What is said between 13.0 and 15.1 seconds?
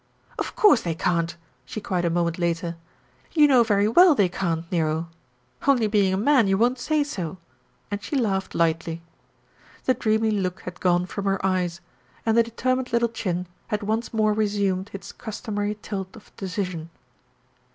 chin had once more resumed